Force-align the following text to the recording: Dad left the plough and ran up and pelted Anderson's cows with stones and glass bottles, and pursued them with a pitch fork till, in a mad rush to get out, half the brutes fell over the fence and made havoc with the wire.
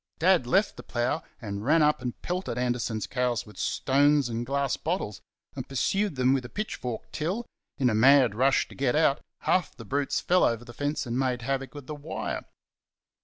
Dad 0.17 0.47
left 0.47 0.77
the 0.77 0.81
plough 0.81 1.21
and 1.39 1.63
ran 1.63 1.83
up 1.83 2.01
and 2.01 2.19
pelted 2.23 2.57
Anderson's 2.57 3.05
cows 3.05 3.45
with 3.45 3.59
stones 3.59 4.29
and 4.29 4.47
glass 4.47 4.75
bottles, 4.75 5.21
and 5.55 5.69
pursued 5.69 6.15
them 6.15 6.33
with 6.33 6.43
a 6.43 6.49
pitch 6.49 6.75
fork 6.77 7.11
till, 7.11 7.45
in 7.77 7.87
a 7.87 7.93
mad 7.93 8.33
rush 8.33 8.67
to 8.69 8.73
get 8.73 8.95
out, 8.95 9.21
half 9.41 9.75
the 9.77 9.85
brutes 9.85 10.19
fell 10.19 10.43
over 10.43 10.65
the 10.65 10.73
fence 10.73 11.05
and 11.05 11.19
made 11.19 11.43
havoc 11.43 11.75
with 11.75 11.85
the 11.85 11.93
wire. 11.93 12.45